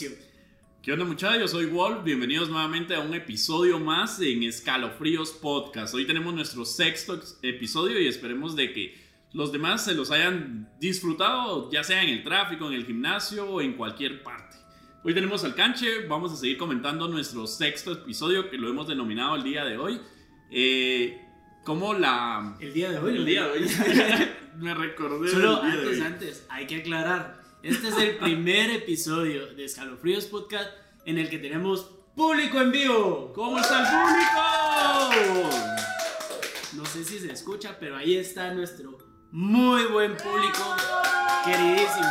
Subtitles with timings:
[0.00, 0.14] acción.
[0.82, 1.40] ¿Qué onda muchachos?
[1.40, 5.94] Yo soy Wolf, bienvenidos nuevamente a un episodio más en Escalofríos Podcast.
[5.94, 8.98] Hoy tenemos nuestro sexto episodio y esperemos de que
[9.34, 13.60] los demás se los hayan disfrutado, ya sea en el tráfico, en el gimnasio o
[13.60, 14.56] en cualquier parte.
[15.04, 19.36] Hoy tenemos al canche, vamos a seguir comentando nuestro sexto episodio que lo hemos denominado
[19.36, 20.00] el día de hoy.
[20.50, 21.20] Eh,
[21.62, 22.56] como la...
[22.58, 23.16] El día de hoy.
[23.16, 23.68] El día de hoy.
[24.56, 25.28] Me recordé.
[25.28, 26.06] Solo del día de antes, hoy.
[26.06, 27.39] antes, hay que aclarar.
[27.62, 30.70] Este es el primer episodio de Escalofríos Podcast
[31.04, 33.32] en el que tenemos público en vivo.
[33.34, 33.86] ¿Cómo está el
[35.10, 35.50] público?
[36.74, 38.96] No sé si se escucha, pero ahí está nuestro
[39.30, 40.74] muy buen público,
[41.44, 42.08] queridísimo.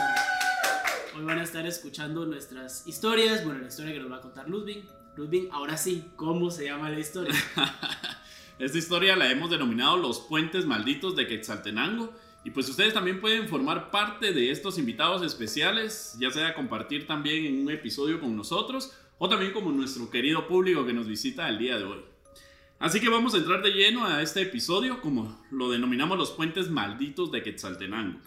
[1.17, 3.43] Hoy van a estar escuchando nuestras historias.
[3.43, 4.87] Bueno, la historia que nos va a contar Ludwig.
[5.17, 7.33] Ludwig, ahora sí, ¿cómo se llama la historia?
[8.59, 12.13] Esta historia la hemos denominado Los Puentes Malditos de Quetzaltenango.
[12.43, 17.45] Y pues ustedes también pueden formar parte de estos invitados especiales, ya sea compartir también
[17.45, 21.57] en un episodio con nosotros o también como nuestro querido público que nos visita el
[21.57, 21.99] día de hoy.
[22.79, 26.69] Así que vamos a entrar de lleno a este episodio como lo denominamos los puentes
[26.69, 28.19] malditos de Quetzaltenango.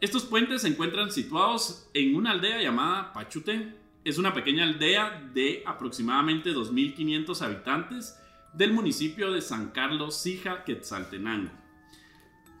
[0.00, 3.74] Estos puentes se encuentran situados en una aldea llamada Pachute.
[4.02, 8.18] Es una pequeña aldea de aproximadamente 2.500 habitantes
[8.54, 11.59] del municipio de San Carlos Sija, Quetzaltenango.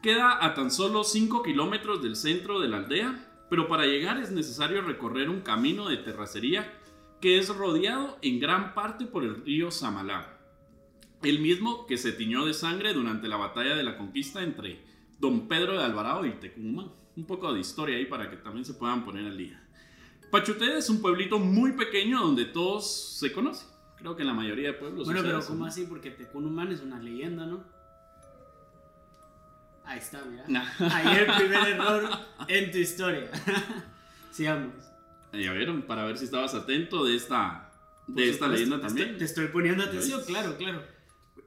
[0.02, 4.30] Queda a tan solo 5 kilómetros del centro de la aldea, pero para llegar es
[4.30, 6.72] necesario recorrer un camino de terracería
[7.20, 10.38] que es rodeado en gran parte por el río Samalá,
[11.22, 14.82] el mismo que se tiñó de sangre durante la batalla de la conquista entre
[15.18, 16.92] Don Pedro de Alvarado y Tecumán.
[17.14, 19.62] Un poco de historia ahí para que también se puedan poner al día.
[20.30, 23.68] Pachuté es un pueblito muy pequeño donde todos se conocen.
[23.98, 25.04] Creo que en la mayoría de pueblos.
[25.04, 25.84] Bueno, pero ¿cómo así?
[25.84, 27.79] Porque Tecunumán es una leyenda, ¿no?
[29.90, 30.44] Ahí está, mira.
[30.94, 32.08] Ahí el primer error
[32.46, 33.28] en tu historia.
[34.30, 34.72] Sigamos.
[35.32, 37.70] Ya vieron, para ver si estabas atento de esta,
[38.06, 39.06] de esta leyenda te también.
[39.08, 40.82] estoy- te estoy poniendo atención, claro, claro.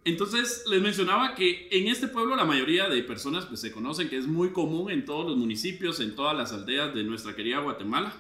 [0.06, 4.18] Entonces les mencionaba que en este pueblo la mayoría de personas pues, se conocen que
[4.18, 8.12] es muy común en todos los municipios, en todas las aldeas de nuestra querida Guatemala.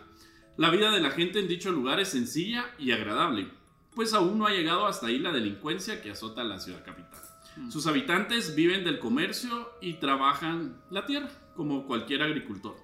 [0.55, 3.49] La vida de la gente en dicho lugar es sencilla y agradable,
[3.93, 7.19] pues aún no ha llegado hasta ahí la delincuencia que azota la ciudad capital.
[7.55, 7.71] Mm.
[7.71, 12.75] Sus habitantes viven del comercio y trabajan la tierra, como cualquier agricultor.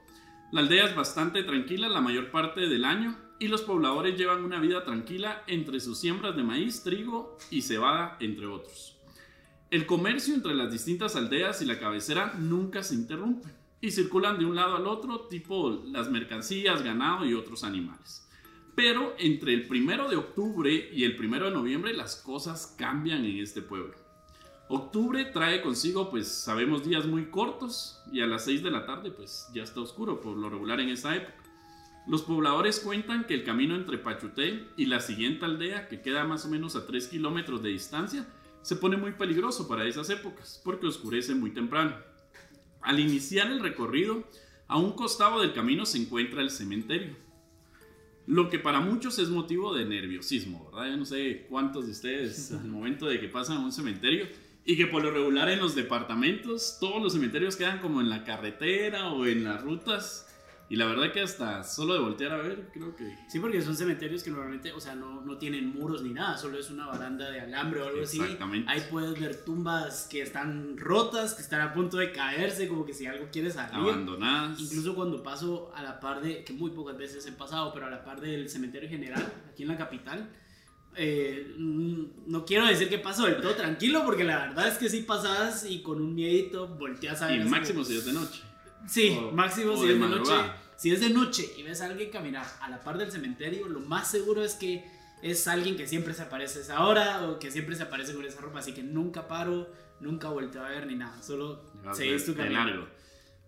[0.52, 4.60] La aldea es bastante tranquila la mayor parte del año y los pobladores llevan una
[4.60, 8.98] vida tranquila entre sus siembras de maíz, trigo y cebada, entre otros.
[9.72, 13.50] El comercio entre las distintas aldeas y la cabecera nunca se interrumpe
[13.82, 18.28] y circulan de un lado al otro, tipo las mercancías, ganado y otros animales.
[18.76, 23.38] Pero entre el primero de octubre y el primero de noviembre las cosas cambian en
[23.38, 23.94] este pueblo.
[24.72, 29.10] Octubre trae consigo, pues sabemos, días muy cortos y a las 6 de la tarde,
[29.10, 31.44] pues ya está oscuro por lo regular en esa época.
[32.06, 36.46] Los pobladores cuentan que el camino entre Pachuté y la siguiente aldea, que queda más
[36.46, 38.28] o menos a 3 kilómetros de distancia,
[38.62, 41.96] se pone muy peligroso para esas épocas, porque oscurece muy temprano.
[42.82, 44.24] Al iniciar el recorrido,
[44.68, 47.16] a un costado del camino se encuentra el cementerio.
[48.28, 50.92] Lo que para muchos es motivo de nerviosismo, ¿verdad?
[50.92, 54.28] Yo no sé cuántos de ustedes al momento de que pasan a un cementerio
[54.66, 58.24] y que por lo regular en los departamentos todos los cementerios quedan como en la
[58.24, 60.30] carretera o en las rutas
[60.70, 63.76] y la verdad que hasta solo de voltear a ver creo que Sí, porque son
[63.76, 67.32] cementerios que normalmente, o sea, no, no tienen muros ni nada, solo es una baranda
[67.32, 68.22] de alambre o algo así.
[68.22, 68.72] Exactamente.
[68.72, 72.94] Ahí puedes ver tumbas que están rotas, que están a punto de caerse, como que
[72.94, 73.74] si algo quiere salir.
[73.74, 74.60] abandonadas.
[74.60, 77.90] Incluso cuando paso a la par de, que muy pocas veces he pasado, pero a
[77.90, 80.30] la par del cementerio general, aquí en la capital,
[81.02, 85.04] eh, no quiero decir que paso del todo tranquilo, porque la verdad es que si
[85.04, 87.42] pasas y con un miedito volteas a ver.
[87.42, 88.42] y máximo si es de noche.
[88.88, 90.34] Sí, o- máximo o si de es de noche.
[90.78, 93.80] Si es de noche y ves a alguien caminar a la par del cementerio, lo
[93.82, 94.86] más seguro es que
[95.22, 98.26] es alguien que siempre se aparece a esa hora o que siempre se aparece con
[98.26, 101.62] esa ropa, así que nunca paro, nunca volteo a ver ni nada, solo
[101.94, 102.56] seguís tu camino.
[102.66, 102.88] largo.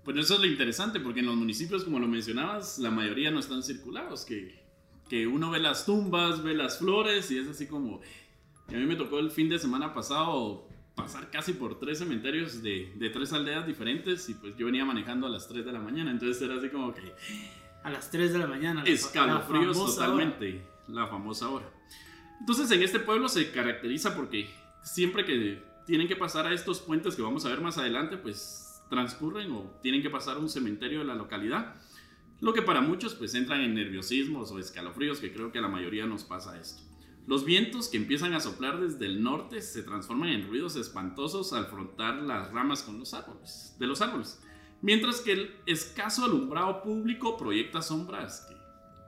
[0.03, 3.39] Pues eso es lo interesante, porque en los municipios, como lo mencionabas, la mayoría no
[3.39, 4.60] están circulados, que,
[5.11, 7.99] que uno ve las tumbas, ve las flores y es así como...
[8.69, 12.63] y a mí me tocó el fin de semana pasado pasar casi por tres cementerios
[12.63, 15.79] de, de tres aldeas diferentes y pues yo venía manejando a las 3 de la
[15.79, 17.13] mañana, entonces era así como que
[17.83, 18.83] A las 3 de la mañana.
[18.85, 21.69] escalofríos la totalmente, la famosa hora.
[22.39, 24.49] Entonces en este pueblo se caracteriza porque
[24.81, 28.81] siempre que tienen que pasar a estos puentes que vamos a ver más adelante, pues
[28.89, 31.75] transcurren o tienen que pasar a un cementerio de la localidad.
[32.41, 35.67] Lo que para muchos pues entran en nerviosismos o escalofríos, que creo que a la
[35.67, 36.81] mayoría nos pasa esto.
[37.27, 41.67] Los vientos que empiezan a soplar desde el norte se transforman en ruidos espantosos al
[41.67, 44.41] frotar las ramas con los árboles, de los árboles.
[44.81, 48.55] Mientras que el escaso alumbrado público proyecta sombras que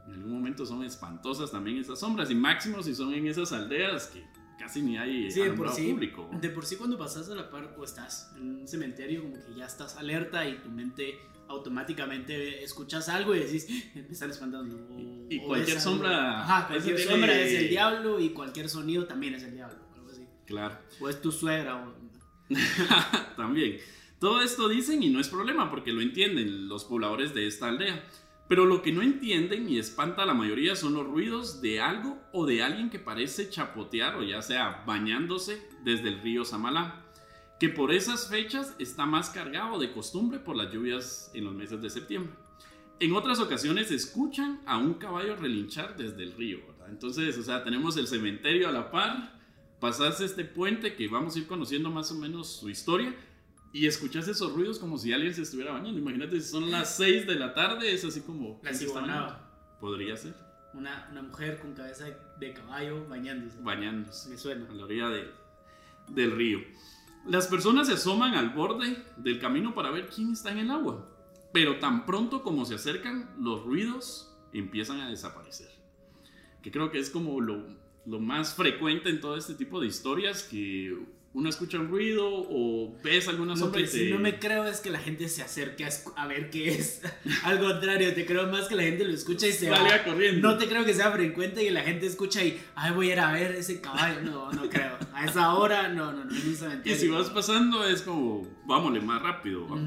[0.06, 4.08] En algún momento son espantosas también esas sombras, y máximo si son en esas aldeas
[4.08, 4.22] que
[4.60, 6.30] casi ni hay Sí, de por alumbrado sí, público.
[6.40, 9.56] de por sí cuando pasas a la par o estás en un cementerio como que
[9.56, 11.20] ya estás alerta y tu mente
[11.54, 14.76] automáticamente escuchas algo y decís, "Eh, me están espantando.
[14.90, 19.06] o- Y cualquier es sombra- Ajá, cualquier eso sombra es el diablo y cualquier sonido
[19.06, 19.78] también es el diablo.
[19.96, 20.26] Algo así.
[20.46, 20.78] Claro.
[21.00, 21.94] O es tu suegra o...
[23.38, 23.78] También.
[24.20, 28.04] Todo esto dicen y no es problema porque lo entienden los pobladores de esta aldea.
[28.48, 32.22] Pero lo que no entienden y espanta a la mayoría son los ruidos de algo
[32.34, 37.03] o de alguien que parece chapotear o ya sea bañándose desde el río Samalá,
[37.64, 41.82] que por esas fechas está más cargado de costumbre por las lluvias en los meses
[41.82, 42.34] de septiembre.
[43.00, 46.90] En otras ocasiones escuchan a un caballo relinchar desde el río, ¿verdad?
[46.90, 49.40] Entonces, o sea, tenemos el cementerio a la par,
[49.80, 53.16] pasas este puente que vamos a ir conociendo más o menos su historia
[53.72, 55.98] y escuchas esos ruidos como si alguien se estuviera bañando.
[55.98, 58.60] Imagínate si son las 6 de la tarde, es así como...
[58.62, 59.78] La ¿quién se está ciguanaba.
[59.80, 60.36] Podría ser,
[60.74, 62.08] Una, una mujer con cabeza
[62.42, 63.58] de caballo bañándose.
[63.62, 64.70] bañándose Me suena.
[64.70, 65.32] a la orilla de-
[66.10, 66.60] del río.
[67.26, 71.10] Las personas se asoman al borde del camino para ver quién está en el agua,
[71.54, 75.70] pero tan pronto como se acercan, los ruidos empiezan a desaparecer.
[76.62, 77.66] Que creo que es como lo,
[78.06, 80.98] lo más frecuente en todo este tipo de historias, que
[81.36, 84.82] uno escucha un ruido o ves alguna sombra que y te- no me creo es
[84.82, 87.02] que la gente se acerque a, a ver qué es.
[87.44, 89.78] Al contrario, te creo más que la gente lo escucha y se va.
[89.78, 90.48] salga corriendo.
[90.48, 93.20] No te creo que sea frecuente que la gente escucha y, ay, voy a ir
[93.20, 94.22] a ver ese caballo.
[94.22, 94.96] No, no creo.
[95.14, 99.04] A esa hora, no, no, no, en un Y si vas pasando es como, vámonos
[99.04, 99.68] más rápido.
[99.68, 99.80] ¿va?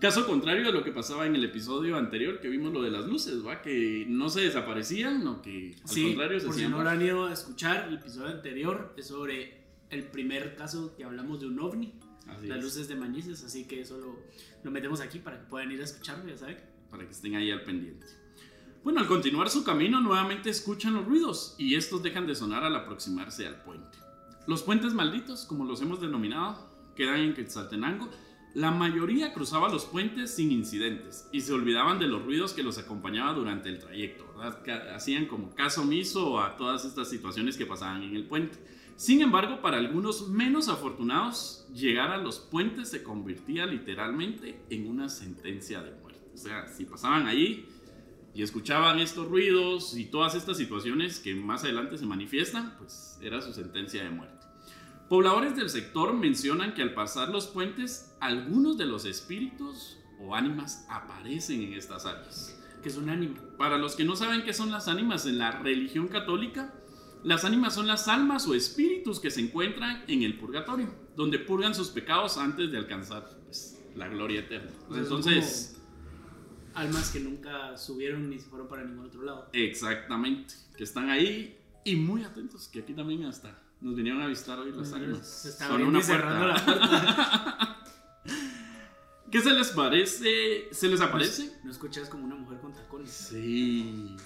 [0.00, 3.06] Caso contrario a lo que pasaba en el episodio anterior que vimos lo de las
[3.06, 3.62] luces, ¿va?
[3.62, 7.00] Que no se desaparecían, no que al Sí, contrario se por si no lo han
[7.00, 9.63] ido a escuchar, el episodio anterior es sobre
[9.94, 11.94] el primer caso que hablamos de un ovni,
[12.26, 14.18] Así las es, luces de Manises, así que eso lo,
[14.62, 16.58] lo metemos aquí para que puedan ir a escucharlo, ya saben.
[16.90, 18.06] para que estén ahí al pendiente.
[18.82, 22.76] Bueno, al continuar su camino nuevamente escuchan los ruidos y estos dejan de sonar al
[22.76, 23.98] aproximarse al puente.
[24.46, 28.10] Los puentes malditos, como los hemos denominado, quedan en Quetzaltenango.
[28.52, 32.76] La mayoría cruzaba los puentes sin incidentes y se olvidaban de los ruidos que los
[32.76, 34.26] acompañaban durante el trayecto.
[34.36, 34.94] ¿verdad?
[34.94, 38.58] Hacían como caso omiso a todas estas situaciones que pasaban en el puente.
[38.96, 45.08] Sin embargo, para algunos menos afortunados, llegar a los puentes se convertía literalmente en una
[45.08, 46.20] sentencia de muerte.
[46.32, 47.66] O sea, si pasaban allí
[48.34, 53.40] y escuchaban estos ruidos y todas estas situaciones que más adelante se manifiestan, pues era
[53.40, 54.46] su sentencia de muerte.
[55.08, 60.86] Pobladores del sector mencionan que al pasar los puentes, algunos de los espíritus o ánimas
[60.88, 62.58] aparecen en estas áreas.
[62.82, 63.36] Que es un ánimo.
[63.58, 66.74] Para los que no saben qué son las ánimas en la religión católica,
[67.24, 71.74] las ánimas son las almas o espíritus que se encuentran en el purgatorio, donde purgan
[71.74, 74.70] sus pecados antes de alcanzar pues, la gloria eterna.
[74.94, 75.70] Entonces,
[76.74, 79.48] Almas que nunca subieron ni se fueron para ningún otro lado.
[79.52, 84.58] exactamente, que están ahí y muy atentos, que aquí también hasta nos vinieron a visitar
[84.58, 85.26] hoy las ánimas.
[85.26, 86.46] Se está Son una puerta.
[86.46, 87.84] la puerta.
[89.30, 90.68] ¿Qué se les parece?
[90.72, 91.58] ¿Se les aparece?
[91.64, 93.10] No escuchas como una mujer con tacones.
[93.10, 94.16] Sí.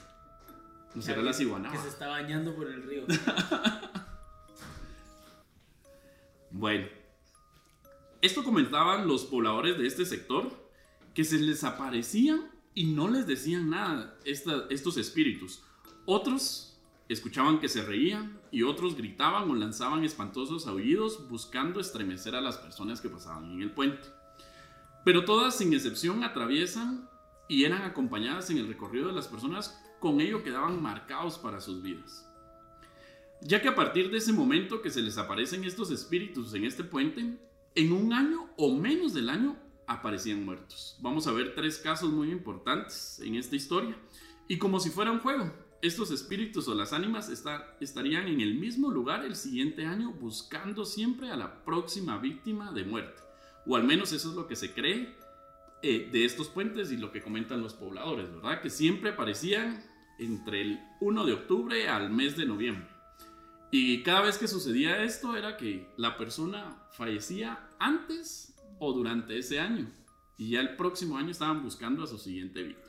[0.94, 1.74] ¿No será la ciguanaba?
[1.74, 3.04] Que se está bañando por el río.
[6.50, 6.86] Bueno,
[8.22, 10.50] esto comentaban los pobladores de este sector,
[11.14, 15.62] que se les aparecían y no les decían nada esta- estos espíritus.
[16.06, 22.40] Otros escuchaban que se reían y otros gritaban o lanzaban espantosos aullidos buscando estremecer a
[22.40, 24.08] las personas que pasaban en el puente.
[25.04, 27.08] Pero todas sin excepción atraviesan
[27.46, 31.82] y eran acompañadas en el recorrido de las personas, con ello quedaban marcados para sus
[31.82, 32.28] vidas
[33.40, 36.84] ya que a partir de ese momento que se les aparecen estos espíritus en este
[36.84, 37.38] puente,
[37.74, 40.96] en un año o menos del año aparecían muertos.
[41.00, 43.96] Vamos a ver tres casos muy importantes en esta historia.
[44.48, 47.28] Y como si fuera un juego, estos espíritus o las ánimas
[47.80, 52.84] estarían en el mismo lugar el siguiente año buscando siempre a la próxima víctima de
[52.84, 53.22] muerte.
[53.66, 55.14] O al menos eso es lo que se cree
[55.82, 58.60] eh, de estos puentes y lo que comentan los pobladores, ¿verdad?
[58.60, 59.84] Que siempre aparecían
[60.18, 62.88] entre el 1 de octubre al mes de noviembre.
[63.70, 69.60] Y cada vez que sucedía esto era que la persona fallecía antes o durante ese
[69.60, 69.86] año.
[70.36, 72.88] Y ya el próximo año estaban buscando a su siguiente víctima.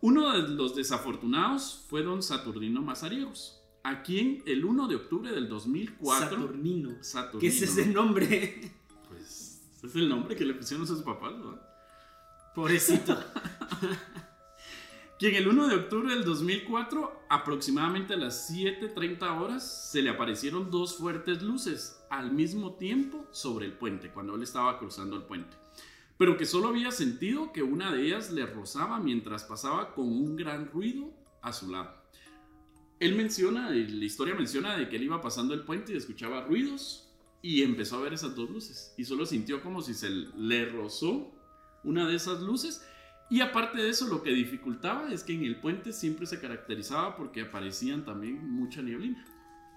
[0.00, 5.48] Uno de los desafortunados fue don Saturnino Mazariegos, a quien el 1 de octubre del
[5.48, 6.28] 2004...
[6.28, 6.96] Saturnino.
[7.02, 8.72] Saturnino, ¿Qué es ese nombre?
[9.08, 11.58] Pues es el nombre que le pusieron sus papás, ¿no?
[12.54, 13.18] Pobrecito.
[15.20, 20.70] Quien el 1 de octubre del 2004, aproximadamente a las 7.30 horas, se le aparecieron
[20.70, 25.58] dos fuertes luces al mismo tiempo sobre el puente, cuando él estaba cruzando el puente.
[26.16, 30.36] Pero que solo había sentido que una de ellas le rozaba mientras pasaba con un
[30.36, 31.12] gran ruido
[31.42, 32.02] a su lado.
[32.98, 37.10] Él menciona, la historia menciona de que él iba pasando el puente y escuchaba ruidos
[37.42, 41.30] y empezó a ver esas dos luces y solo sintió como si se le rozó
[41.84, 42.86] una de esas luces
[43.30, 47.16] y aparte de eso lo que dificultaba es que en el puente siempre se caracterizaba
[47.16, 49.24] porque aparecían también mucha neblina.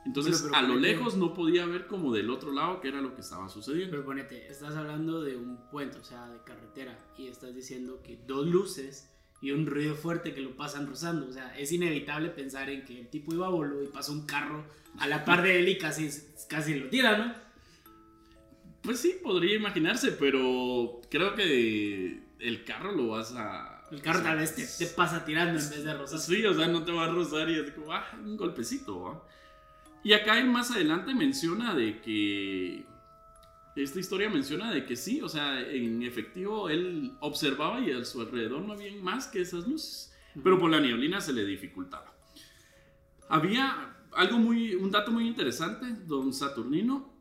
[0.06, 3.00] Entonces Pero- pero a lo lejos no podía ver como del otro lado qué era
[3.00, 3.92] lo que estaba sucediendo.
[3.92, 8.20] Pero ponete, estás hablando de un puente, o sea, de carretera, y estás diciendo que
[8.28, 9.10] dos luces
[9.42, 11.28] y un ruido fuerte que lo pasan rozando.
[11.28, 14.26] O sea, es inevitable pensar en que el tipo iba a bolo y pasó un
[14.26, 14.66] carro
[14.98, 16.10] a la par de él y casi,
[16.50, 17.34] casi lo tira, ¿no?
[18.82, 23.82] Pues sí, podría imaginarse, pero creo que el carro lo vas a...
[23.92, 26.20] El carro o sea, tal vez te, te pasa tirando en vez de rozar.
[26.20, 29.24] Sí, o sea, no te va a rozar y es como, ah, un golpecito, ¿va?
[30.04, 32.86] Y acá él más adelante menciona de que...
[33.76, 38.22] Esta historia menciona de que sí, o sea, en efectivo él observaba y a su
[38.22, 40.14] alrededor no había más que esas luces.
[40.44, 42.14] Pero por la neblina se le dificultaba.
[43.30, 47.13] Había algo muy, un dato muy interesante, don Saturnino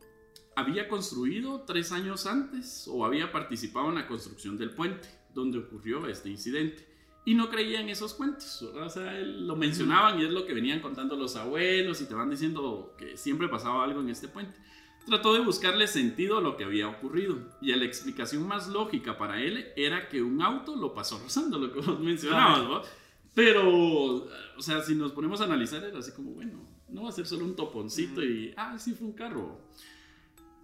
[0.54, 6.06] había construido tres años antes o había participado en la construcción del puente donde ocurrió
[6.06, 6.88] este incidente.
[7.24, 8.86] Y no creía en esos cuentos, ¿verdad?
[8.86, 12.14] o sea, él lo mencionaban y es lo que venían contando los abuelos y te
[12.14, 14.58] van diciendo que siempre pasaba algo en este puente.
[15.06, 19.40] Trató de buscarle sentido a lo que había ocurrido y la explicación más lógica para
[19.40, 22.82] él era que un auto lo pasó rozando, lo que vos mencionabas, ¿no?
[23.34, 27.12] Pero, o sea, si nos ponemos a analizar, era así como, bueno, no va a
[27.12, 29.58] ser solo un toponcito y, ah, sí fue un carro.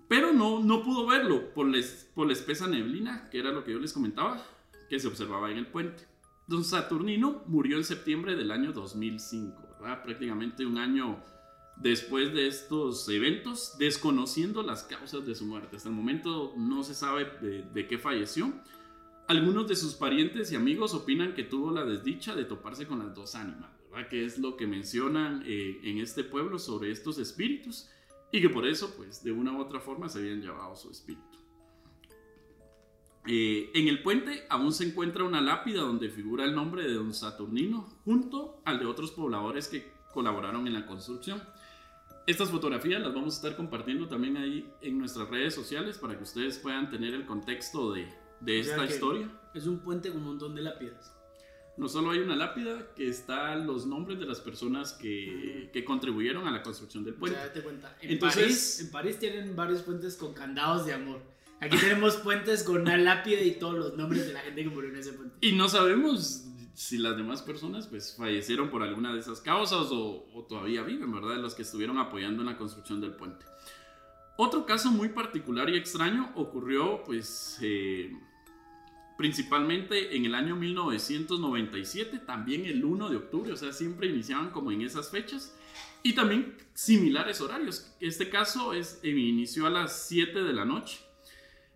[0.08, 3.92] Pero no, no pudo verlo por, la espesa neblina, que era lo que yo les
[3.92, 4.42] comentaba,
[4.88, 6.04] que se observaba en el puente.
[6.46, 10.02] Don Saturnino murió en septiembre del año 2005, ¿verdad?
[10.02, 11.22] Prácticamente un año
[11.76, 15.76] después de estos eventos, desconociendo las causas de su muerte.
[15.76, 17.26] Hasta el momento no se sabe
[17.74, 18.50] de, qué falleció.
[19.26, 23.14] Algunos de sus parientes y amigos opinan que tuvo la desdicha de toparse con las
[23.14, 23.70] dos ánimas.
[24.08, 27.90] Que es lo que mencionan eh, en este pueblo sobre estos espíritus
[28.30, 31.38] y que por eso, pues, de una u otra forma se habían llevado su espíritu.
[33.26, 37.12] Eh, en el puente aún se encuentra una lápida donde figura el nombre de don
[37.12, 41.42] Saturnino junto al de otros pobladores que colaboraron en la construcción.
[42.26, 46.22] Estas fotografías las vamos a estar compartiendo también ahí en nuestras redes sociales para que
[46.22, 48.08] ustedes puedan tener el contexto de,
[48.40, 49.30] de O sea esta historia.
[49.54, 51.17] Es un puente con un montón de lápidas.
[51.78, 56.46] No solo hay una lápida que está los nombres de las personas que, que contribuyeron
[56.46, 57.38] a la construcción del puente.
[57.62, 57.96] cuenta.
[58.02, 61.22] En, Entonces- París, en París tienen varios puentes con candados de amor.
[61.60, 64.90] Aquí tenemos puentes con una lápida y todos los nombres de la gente que murió
[64.90, 65.36] en ese puente.
[65.40, 66.44] Y no sabemos
[66.74, 71.12] si las demás personas pues fallecieron por alguna de esas causas o, o todavía viven,
[71.12, 71.36] ¿verdad?
[71.38, 73.44] Los que estuvieron apoyando en la construcción del puente.
[74.36, 78.12] Otro caso muy particular y extraño ocurrió pues eh,
[79.18, 84.70] principalmente en el año 1997, también el 1 de octubre, o sea, siempre iniciaban como
[84.70, 85.58] en esas fechas.
[86.04, 87.92] Y también similares horarios.
[87.98, 91.00] Este caso es, eh, inició a las 7 de la noche.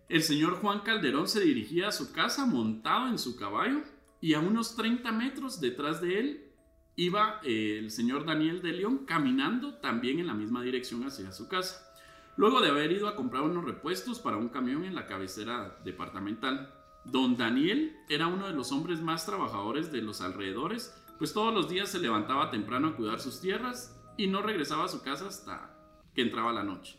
[0.07, 3.81] El señor Juan Calderón se dirigía a su casa montado en su caballo
[4.21, 6.51] y a unos 30 metros detrás de él
[6.95, 11.49] iba eh, el señor Daniel de León caminando también en la misma dirección hacia su
[11.49, 11.93] casa.
[12.37, 16.82] Luego de haber ido a comprar unos repuestos para un camión en la cabecera departamental,
[17.05, 21.69] don Daniel era uno de los hombres más trabajadores de los alrededores, pues todos los
[21.69, 25.77] días se levantaba temprano a cuidar sus tierras y no regresaba a su casa hasta
[26.13, 26.97] que entraba la noche.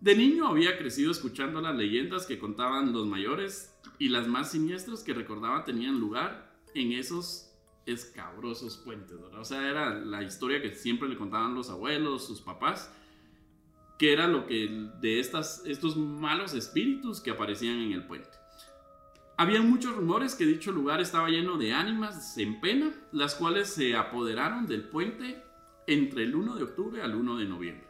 [0.00, 5.02] De niño había crecido escuchando las leyendas que contaban los mayores y las más siniestras
[5.02, 7.50] que recordaba tenían lugar en esos
[7.86, 9.40] escabrosos puentes, ¿verdad?
[9.40, 12.92] O sea, era la historia que siempre le contaban los abuelos, sus papás,
[13.98, 18.35] que era lo que de estas, estos malos espíritus que aparecían en el puente.
[19.38, 23.94] Había muchos rumores que dicho lugar estaba lleno de ánimas en pena, las cuales se
[23.94, 25.42] apoderaron del puente
[25.86, 27.86] entre el 1 de octubre al 1 de noviembre,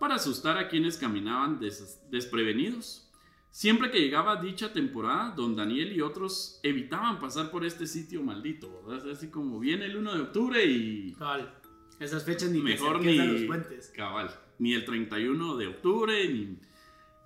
[0.00, 3.02] para asustar a quienes caminaban des- desprevenidos.
[3.50, 8.82] Siempre que llegaba dicha temporada, don Daniel y otros evitaban pasar por este sitio maldito,
[8.86, 9.10] ¿verdad?
[9.10, 11.54] Así como viene el 1 de octubre y Cabal.
[11.98, 13.90] Esas fechas ni mejor ni a los puentes.
[13.96, 16.58] cabal, ni el 31 de octubre, ni,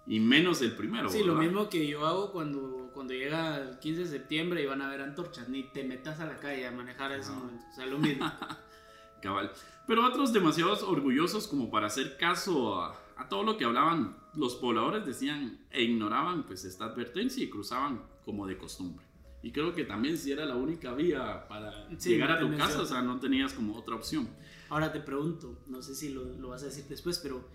[0.07, 1.09] y menos el primero.
[1.09, 4.83] Sí, lo mismo que yo hago cuando, cuando llega el 15 de septiembre y van
[4.83, 5.49] a ver antorchas.
[5.49, 7.37] Ni te metas a la calle a manejar en ese No.
[7.37, 7.65] momento.
[7.71, 8.31] O sea, lo mismo.
[9.23, 9.51] Cabal.
[9.87, 14.55] Pero otros demasiados orgullosos como para hacer caso a, a todo lo que hablaban los
[14.57, 19.07] pobladores decían e ignoraban pues esta advertencia y cruzaban como de costumbre.
[19.43, 22.57] Y creo que también si era la única vía para Sí, llegar no a tu
[22.59, 24.29] casa, o sea, no tenías como otra opción.
[24.69, 27.49] Ahora te pregunto, no sé si lo, lo vas a decir después, pero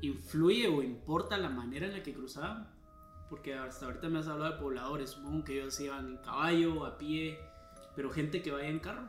[0.00, 2.70] ¿influye o importa la manera en la que cruzaban?
[3.32, 6.98] Porque hasta ahorita me has hablado de pobladores, supongo que ellos iban en caballo, a
[6.98, 7.40] pie,
[7.96, 9.08] pero gente que vaya en carro.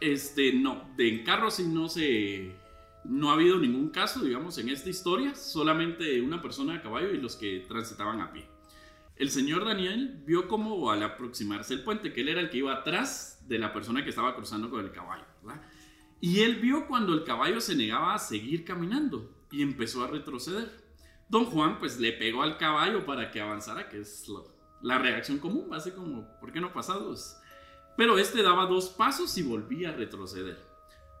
[0.00, 2.56] Este, no, de en carro sí no se.
[3.04, 7.18] No ha habido ningún caso, digamos, en esta historia, solamente una persona a caballo y
[7.18, 8.44] los que transitaban a pie.
[9.14, 12.72] El señor Daniel vio como al aproximarse el puente, que él era el que iba
[12.72, 15.62] atrás de la persona que estaba cruzando con el caballo, ¿verdad?
[16.20, 20.89] Y él vio cuando el caballo se negaba a seguir caminando y empezó a retroceder.
[21.30, 24.46] Don Juan pues le pegó al caballo para que avanzara, que es lo-
[24.82, 27.36] la reacción común, así como, ¿por qué no pasados?
[27.96, 30.58] Pero este daba dos pasos y volvía a retroceder.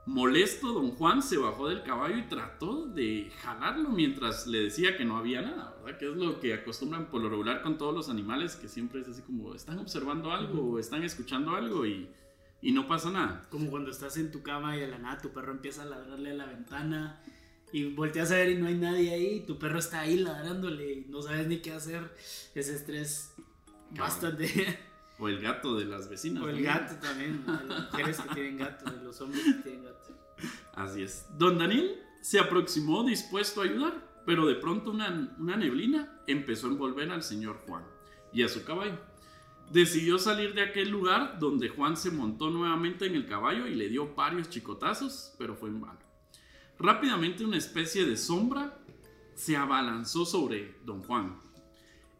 [0.06, 5.04] Molesto, don Juan se bajó del caballo y trató de jalarlo mientras le decía que
[5.04, 5.98] no había nada, ¿verdad?
[5.98, 9.08] Que es lo que acostumbran por lo regular con todos los animales, que siempre es
[9.08, 12.08] así como, están observando algo o están escuchando algo y,
[12.62, 13.42] y no pasa nada.
[13.50, 16.30] Como cuando estás en tu cama y de la nada tu perro empieza a ladrarle
[16.30, 17.22] a la ventana
[17.72, 21.06] y volteas a ver y no hay nadie ahí, tu perro está ahí ladrándole y
[21.08, 22.14] no sabes ni qué hacer.
[22.54, 23.34] Ese estrés
[23.90, 24.78] bastante.
[25.18, 26.42] O el gato de las vecinas.
[26.42, 26.64] o el ¿no?
[26.64, 30.08] gato también, las mujeres que tienen gato, los hombres que tienen gato.
[30.74, 31.26] Así es.
[31.36, 36.70] Don Daniel se aproximó dispuesto a ayudar, pero de pronto una, una neblina empezó a
[36.70, 37.84] envolver al señor Juan
[38.32, 38.98] y a su caballo.
[39.70, 43.88] Decidió salir de aquel lugar donde Juan se montó nuevamente en el caballo y le
[43.88, 46.09] dio varios chicotazos, pero fue en vano.
[46.82, 48.78] Rápidamente una especie de sombra
[49.34, 51.38] se abalanzó sobre don Juan.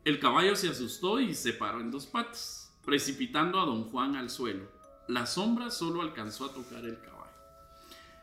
[0.05, 4.29] El caballo se asustó y se paró en dos patas, precipitando a don Juan al
[4.29, 4.71] suelo.
[5.09, 7.33] La sombra solo alcanzó a tocar el caballo.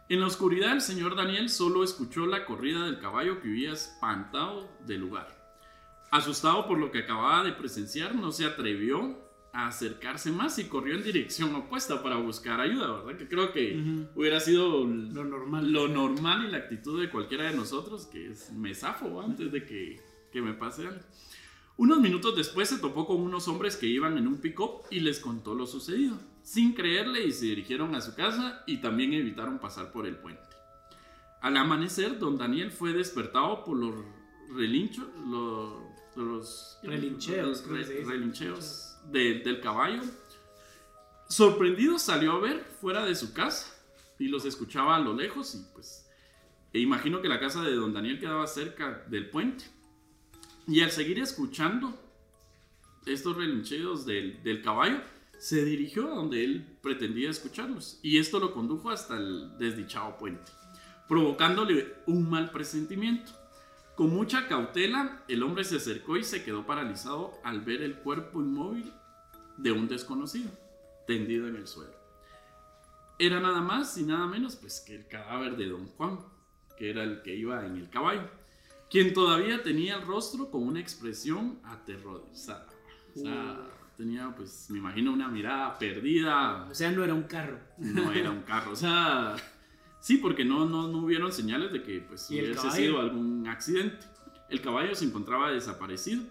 [0.10, 4.70] En la oscuridad el señor Daniel solo escuchó la corrida del caballo que huía espantado
[4.86, 5.36] del lugar.
[6.12, 9.26] Asustado por lo que acababa de presenciar, no se atrevió
[9.58, 13.18] a acercarse más y corrió en dirección opuesta para buscar ayuda, ¿verdad?
[13.18, 14.08] Que creo que Ujú.
[14.20, 15.72] hubiera sido Lo normal.
[15.72, 19.66] lo normal y la actitud de cualquiera de nosotros, que es me zafo antes de
[19.66, 20.00] que,
[20.32, 21.02] que me pase algo.
[21.76, 25.20] Unos minutos después se topó con unos hombres que iban en un pick-up y les
[25.20, 26.20] contó lo sucedido.
[26.44, 30.43] Sin creerle y se dirigieron a su casa y también evitaron pasar por el puente.
[31.41, 33.93] Al amanecer, don Daniel fue despertado por los
[34.56, 35.74] relinchos, los,
[36.15, 40.02] los Relincheos, los relincheos de- del caballo.
[41.30, 43.74] Sorprendido salió a ver fuera de su casa
[44.17, 46.06] y los escuchaba a lo lejos y pues
[46.74, 49.65] e imagino que la casa de don Daniel quedaba cerca del puente.
[50.67, 51.98] Y al seguir escuchando
[53.06, 55.00] estos relincheos del, del caballo,
[55.39, 58.00] se dirigió a donde él pretendía escucharlos.
[58.04, 60.52] Y esto lo condujo hasta el desdichado puente,
[61.08, 63.32] provocándole un mal presentimiento.
[63.97, 68.39] Con mucha cautela, el hombre se acercó y se quedó paralizado al ver el cuerpo
[68.41, 68.93] inmóvil
[69.57, 70.51] de un desconocido,
[71.07, 71.95] tendido en el suelo.
[73.17, 76.19] Era nada más y nada menos pues que el cadáver de don Juan,
[76.77, 78.29] que era el que iba en el caballo,
[78.88, 82.67] quien todavía tenía el rostro con una expresión aterrorizada.
[83.15, 87.60] O sea, tenía pues, me imagino, una mirada perdida, O sea, no era un carro.
[87.79, 89.36] no era un carro, o sea,
[89.99, 93.47] sí, porque no, no, no hubieron señales de que pues ¿Y el hubiese sido algún
[93.47, 94.05] accidente.
[94.49, 96.23] El caballo se encontraba desaparecido.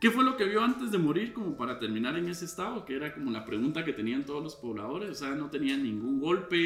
[0.00, 2.84] ¿Qué fue lo que vio antes de morir como para terminar en ese estado?
[2.84, 6.20] Que era como la pregunta que tenían todos los pobladores, o sea, no tenían ningún
[6.20, 6.56] golpe,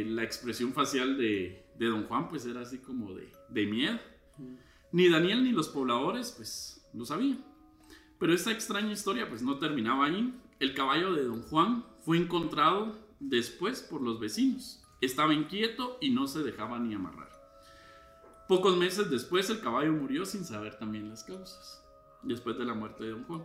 [0.00, 3.98] eh, la expresión facial de, de don Juan pues era así como de, de miedo.
[4.92, 7.44] Ni Daniel ni los pobladores pues lo sabían.
[8.20, 10.32] Pero esta extraña historia pues no terminaba ahí.
[10.60, 14.83] El caballo de don Juan fue encontrado después por los vecinos.
[15.04, 17.30] Estaba inquieto y no se dejaba ni amarrar.
[18.48, 21.82] Pocos meses después el caballo murió sin saber también las causas,
[22.22, 23.44] después de la muerte de don Juan.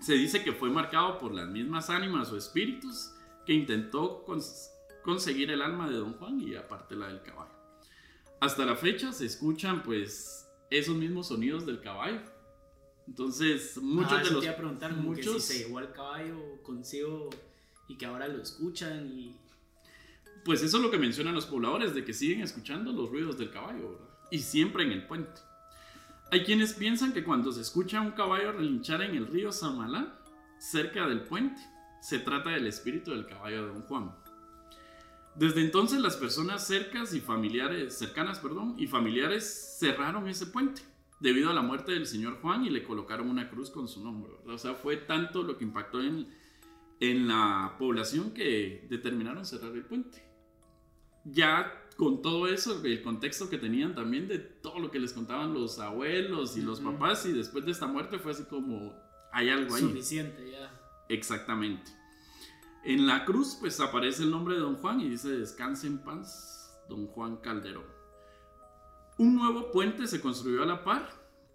[0.00, 3.12] Se dice que fue marcado por las mismas ánimas o espíritus
[3.44, 4.68] que intentó cons-
[5.02, 7.52] conseguir el alma de don Juan y aparte la del caballo.
[8.40, 12.20] Hasta la fecha se escuchan pues esos mismos sonidos del caballo.
[13.06, 15.78] Entonces, muchos Ah, de los te iba a preguntar, como que muchos- si se llevó
[15.78, 17.28] al caballo consigo
[17.88, 19.36] y que ahora lo escuchan y...
[20.44, 23.50] Pues eso es lo que mencionan los pobladores, de que siguen escuchando los ruidos del
[23.50, 24.08] caballo, ¿verdad?
[24.30, 25.40] Y siempre en el puente.
[26.32, 30.20] Hay quienes piensan que cuando se escucha un caballo relinchar en el río Samalá,
[30.58, 31.60] cerca del puente,
[32.00, 34.14] se trata del espíritu del caballo de Don Juan.
[35.34, 40.82] Desde entonces las personas cercas y familiares, cercanas perdón, y familiares cerraron ese puente
[41.20, 44.32] debido a la muerte del señor Juan y le colocaron una cruz con su nombre.
[44.38, 44.54] ¿verdad?
[44.54, 46.28] O sea, fue tanto lo que impactó en,
[46.98, 50.29] en la población que determinaron cerrar el puente.
[51.24, 55.52] Ya con todo eso, el contexto que tenían también de todo lo que les contaban
[55.52, 58.94] los abuelos y los papás, y después de esta muerte fue así como,
[59.32, 59.82] hay algo ahí.
[59.82, 60.70] Suficiente ya.
[61.08, 61.90] Exactamente.
[62.84, 66.74] En la cruz, pues aparece el nombre de Don Juan y dice: Descanse en paz,
[66.88, 67.84] Don Juan Calderón.
[69.18, 71.10] Un nuevo puente se construyó a la par.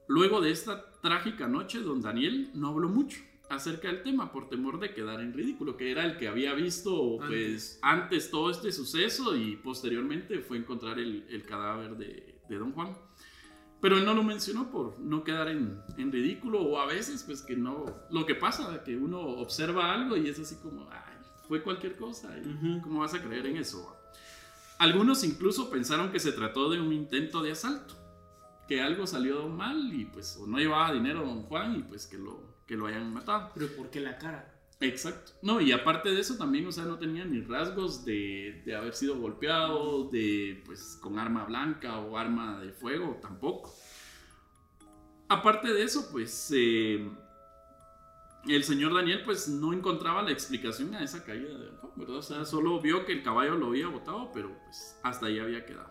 [0.07, 4.79] Luego de esta trágica noche, Don Daniel no habló mucho acerca del tema por temor
[4.79, 9.35] de quedar en ridículo, que era el que había visto pues antes todo este suceso
[9.35, 12.97] y posteriormente fue encontrar el, el cadáver de, de, Don Juan.
[13.81, 17.41] Pero él no lo mencionó por no quedar en, en, ridículo o a veces pues
[17.41, 21.15] que no, lo que pasa, que uno observa algo y es así como, ay,
[21.47, 23.95] fue cualquier cosa, y ¿cómo vas a creer en eso?
[24.79, 27.93] Algunos incluso pensaron que se trató de un intento de asalto,
[28.67, 32.17] que algo salió mal y pues o no llevaba dinero don Juan y pues que
[32.17, 33.51] lo, que lo hayan matado.
[33.53, 34.55] Pero ¿por qué la cara?
[34.81, 35.31] Exacto.
[35.41, 38.93] No, y aparte de eso también, o sea, no tenía ni rasgos de, de, haber
[38.93, 43.73] sido golpeado, de, pues, con arma blanca o arma de fuego, tampoco.
[45.29, 47.09] Aparte de eso, pues, eh,
[48.47, 52.17] el señor Daniel, pues, no encontraba la explicación a esa caída de ¿verdad?
[52.17, 55.65] O sea, solo vio que el caballo lo había botado, pero, pues, hasta ahí había
[55.65, 55.89] quedado.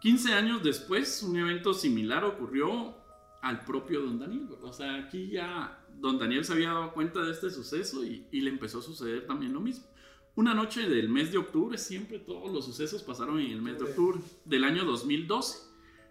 [0.00, 2.94] 15 años después, un evento similar ocurrió
[3.42, 4.64] al propio don Daniel, ¿verdad?
[4.64, 8.50] O sea, aquí ya don Daniel se había dado cuenta de este suceso y, le
[8.50, 9.86] empezó a suceder también lo mismo.
[10.34, 13.84] Una noche del mes de octubre, siempre todos los sucesos pasaron en el mes de
[13.84, 15.66] octubre del año 2012.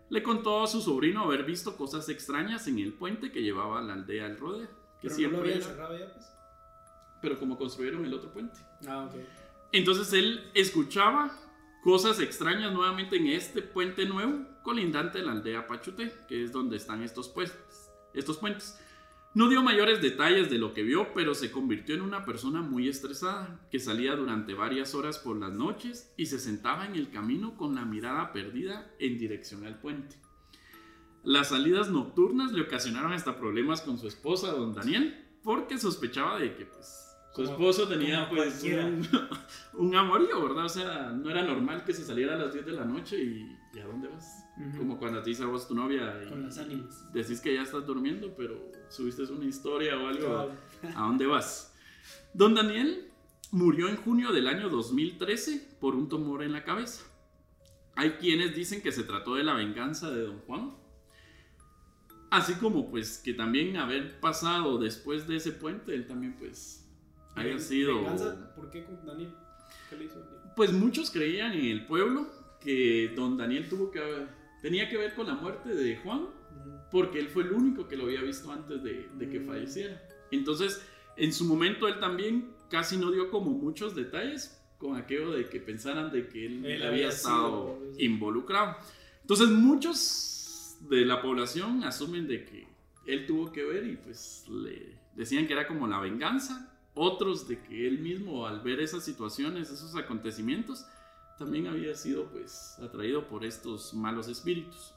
[0.09, 3.81] Le contó a su sobrino haber visto cosas extrañas en el puente que llevaba a
[3.83, 4.67] la aldea al rodeo.
[4.99, 6.25] Que Pero siempre no lo cerrado ya, pues.
[7.21, 8.59] Pero como construyeron el otro puente.
[8.87, 9.19] Ah, ok.
[9.71, 11.31] Entonces él escuchaba
[11.83, 16.77] cosas extrañas nuevamente en este puente nuevo colindante de la aldea Pachuté, que es donde
[16.77, 17.91] están estos puentes.
[18.13, 18.79] Estos puentes.
[19.35, 22.87] No dio mayores detalles de lo que vio, pero se convirtió en una persona muy
[22.87, 27.57] estresada, que salía durante varias horas por las noches y se sentaba en el camino
[27.57, 30.15] con la mirada perdida en dirección al puente.
[31.21, 36.55] Las salidas nocturnas le ocasionaron hasta problemas con su esposa, don Daniel, porque sospechaba de
[36.55, 37.04] que pues
[37.35, 39.07] su Como- esposo tenía pues un,
[39.73, 40.65] un amorío, ¿verdad?
[40.65, 43.57] O sea, no era normal que se saliera a las 10 de la noche y,
[43.73, 44.45] ¿y a dónde vas?
[44.57, 44.77] Ujú.
[44.77, 47.11] Como cuando te dice a vos tu novia y Con las ánimas.
[47.11, 50.53] decís que ya estás durmiendo, pero subiste una historia o algo.
[50.95, 51.75] ¿A dónde vas?
[52.33, 53.11] Don Daniel
[53.51, 57.03] murió en junio del año 2013 por un tumor en la cabeza.
[57.97, 60.73] Hay quienes dicen que se trató de la venganza de Don Juan.
[62.31, 66.84] Así como pues que también haber pasado después de ese puente, él también pues
[67.59, 67.95] sido...
[67.97, 69.33] venganza, ¿Por qué con Daniel?
[69.89, 70.41] ¿Qué le hizo Daniel?
[70.55, 72.27] Pues muchos creían en el pueblo
[72.61, 74.01] que don Daniel tuvo que
[74.61, 76.27] tenía que ver con la muerte de Juan
[76.91, 79.47] porque él fue el único que lo había visto antes de, de que Mm.
[79.47, 80.01] falleciera.
[80.31, 80.81] Entonces,
[81.17, 85.59] en su momento él también casi no dio como muchos detalles con aquello de que
[85.59, 88.75] pensaran de que él, Él había había estado sido- involucrado.
[89.21, 92.67] Entonces, muchos de la población asumen de que
[93.07, 96.74] él tuvo que ver y pues le decían que era como la venganza.
[96.95, 100.85] Otros de que él mismo al ver esas situaciones, esos acontecimientos,
[101.37, 104.93] también había sido pues atraído por estos malos espíritus.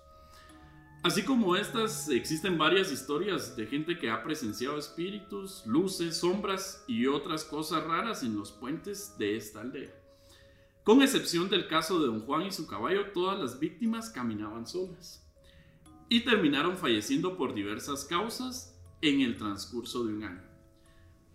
[1.02, 7.06] Así como estas, existen varias historias de gente que ha presenciado espíritus, luces, sombras y
[7.06, 9.94] otras cosas raras en los puentes de esta aldea.
[10.82, 15.24] Con excepción del caso de don Juan y su caballo, todas las víctimas caminaban solas
[16.08, 20.47] y terminaron falleciendo por diversas causas en el transcurso de un año.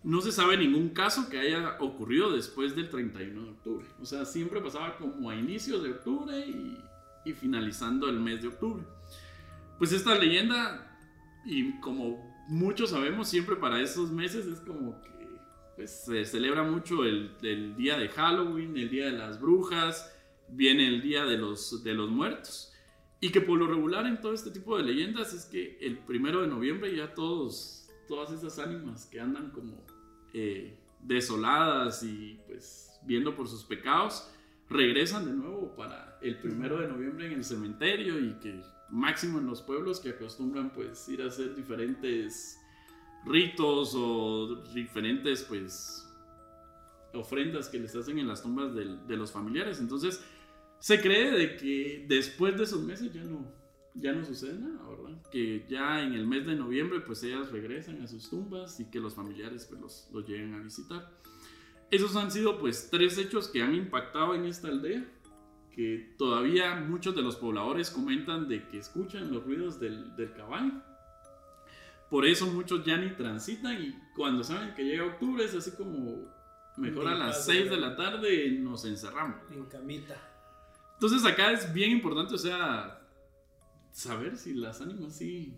[0.04, 3.86] No se sabe ningún caso que haya ocurrido después del 31 de octubre.
[4.02, 8.84] O sea, siempre pasaba como a inicios de octubre y, finalizando el mes de octubre.
[9.78, 10.94] Pues esta leyenda,
[11.46, 15.08] y como muchos sabemos, siempre para esos meses es como que
[15.74, 20.14] pues, se celebra mucho el, el día de Halloween, el día de las brujas,
[20.48, 22.74] viene el día de los, de los muertos.
[23.20, 26.42] Y que por lo regular en todo este tipo de leyendas es que el primero
[26.42, 29.82] de noviembre ya todos, todas esas ánimas que andan como
[30.34, 34.30] eh, desoladas y pues viendo por sus pecados,
[34.68, 39.46] regresan de nuevo para el primero de noviembre en el cementerio y que máximo en
[39.46, 42.58] los pueblos que acostumbran pues ir a hacer diferentes
[43.24, 46.06] ritos o diferentes pues
[47.12, 49.78] ofrendas que les hacen en las tumbas del- de los familiares.
[49.80, 50.22] Entonces
[50.78, 53.46] se cree de que después de esos meses ya no,
[53.94, 55.22] ya no sucede nada, ¿verdad?
[55.30, 58.98] Que ya en el mes de noviembre pues ellas regresan a sus tumbas y que
[58.98, 61.10] los familiares pues los, los lleguen a visitar.
[61.90, 65.04] Esos han sido pues tres hechos que han impactado en esta aldea,
[65.70, 70.72] que todavía muchos de los pobladores comentan de que escuchan los ruidos del, del caballo.
[72.10, 76.32] Por eso muchos ya ni transitan y cuando saben que llega octubre es así como
[76.76, 79.36] mejor a las pasa, 6 de la tarde nos encerramos.
[79.52, 80.16] En camita.
[80.94, 83.03] Entonces acá es bien importante, o sea,
[83.94, 85.56] saber si las ánimas sí...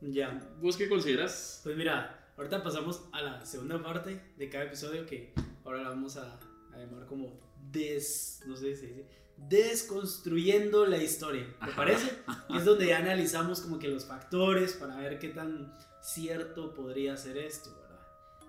[0.00, 0.40] Ya.
[0.60, 1.60] ¿Vos qué consideras?
[1.64, 5.34] Pues mira, ahorita pasamos a la segunda parte de cada episodio que
[5.64, 6.38] ahora la vamos a,
[6.72, 8.40] a llamar como des...
[8.46, 9.06] No sé si se dice.
[9.36, 11.46] Desconstruyendo la historia.
[11.46, 11.76] ¿Te Ajá.
[11.76, 12.12] parece?
[12.54, 17.36] Es donde ya analizamos como que los factores para ver qué tan cierto podría ser
[17.38, 18.06] esto, ¿verdad?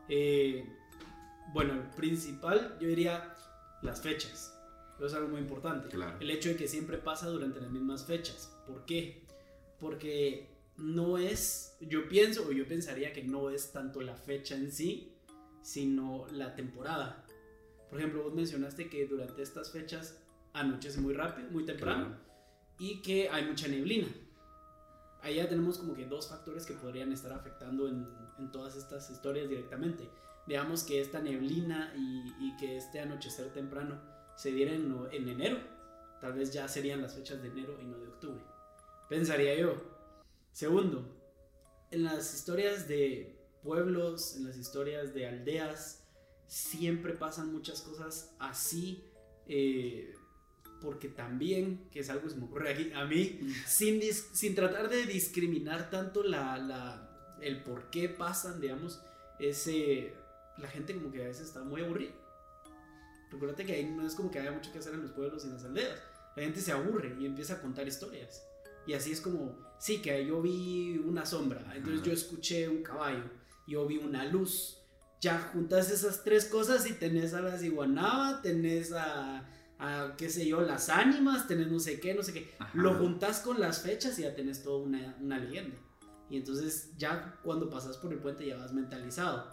[0.10, 0.70] Eh,
[1.54, 3.36] bueno, el principal, yo diría
[3.82, 4.54] las fechas.
[4.98, 5.90] Eso es algo muy importante.
[5.90, 6.18] Claro.
[6.20, 8.55] El hecho de que siempre pasa durante las mismas fechas.
[8.68, 9.24] ¿Por qué?
[9.80, 14.72] Porque no es, yo pienso o yo pensaría que no es tanto la fecha en
[14.72, 15.14] sí,
[15.62, 17.26] sino la temporada.
[17.90, 20.20] Por ejemplo, vos mencionaste que durante estas fechas
[20.54, 22.22] anochece muy rápido, muy temprano, Claro.
[22.80, 24.08] y que hay mucha neblina.
[25.22, 29.10] Ahí ya tenemos como que dos factores que podrían estar afectando en, en todas estas
[29.10, 30.08] historias directamente.
[30.48, 34.00] Veamos que esta neblina y, y que este anochecer temprano
[34.36, 35.58] se diera en enero.
[36.22, 38.44] Tal vez ya serían las fechas de enero y no de octubre.
[39.10, 39.76] Pensaría yo.
[40.52, 41.06] Segundo,
[41.92, 46.04] en las historias de pueblos, en las historias de aldeas,
[46.48, 49.04] siempre pasan muchas cosas así.
[49.48, 50.14] eh,
[50.82, 54.54] porque también, que es algo que se me ocurre aquí a mí, sin, dis- sin
[54.56, 59.02] tratar de discriminar tanto la, la- el por qué pasan, digamos,
[59.40, 60.14] ese,
[60.58, 62.12] la gente como que a veces está muy aburrida.
[63.32, 65.48] Recuérdate que ahí no es como que haya mucho que hacer en los pueblos y
[65.48, 66.00] en las aldeas.
[66.36, 68.44] La gente se aburre y empieza a contar historias.
[68.88, 73.24] Y así es como, sí, que yo vi una sombra, entonces yo escuché un caballo,
[73.68, 74.78] yo vi una luz.
[75.22, 79.48] Ya juntas esas tres cosas y tenés a las iguanaba, tenés a,
[79.80, 82.54] a, qué sé yo, las ánimas, tenés no sé qué, no sé qué.
[82.60, 82.72] Ajá.
[82.76, 85.78] Lo juntas con las fechas y ya tenés toda una, una leyenda.
[86.30, 89.48] Y entonces ya cuando pasas por el puente ya vas mentalizado.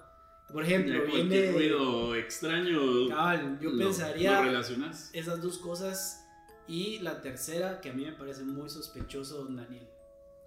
[0.53, 1.53] Por ejemplo, viene...
[1.53, 3.09] ruido extraño.
[3.09, 5.09] Cabal, yo lo- pensaría Lo relacionas.
[5.15, 6.22] esas dos cosas.
[6.69, 9.87] Y la tercera, que a mí me parece muy sospechoso, don Daniel,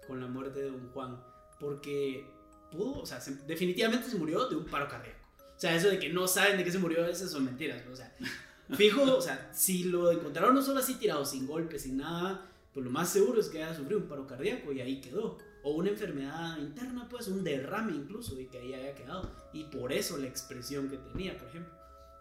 [0.06, 1.22] con la muerte de don Juan.
[1.60, 2.26] Porque
[2.70, 5.18] pudo, o sea, se- definitivamente se murió de un paro cardíaco.
[5.56, 7.84] O sea, eso de que no saben de qué se murió, esas son mentiras.
[7.86, 7.92] ¿no?
[7.92, 8.12] O sea,
[8.76, 12.84] fijo, o sea, si lo encontraron no solo así tirado, sin golpes, sin nada, pues
[12.84, 15.38] lo más seguro es que haya sufrido un paro cardíaco y ahí quedó.
[15.62, 19.30] O una enfermedad interna, pues un derrame incluso, y que ahí haya quedado.
[19.52, 21.74] Y por eso la expresión que tenía, por ejemplo.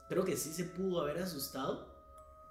[0.09, 1.94] Creo que sí se pudo haber asustado,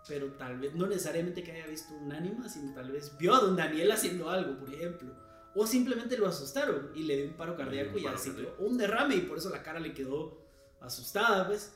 [0.09, 3.41] pero tal vez no necesariamente que haya visto un ánima, sino tal vez vio a
[3.41, 5.15] don Daniel haciendo algo, por ejemplo.
[5.55, 8.33] O simplemente lo asustaron y le dio un paro cardíaco y así.
[8.59, 10.45] Un derrame y por eso la cara le quedó
[10.81, 11.73] asustada, pues.